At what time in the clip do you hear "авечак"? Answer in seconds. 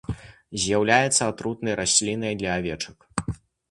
2.61-2.97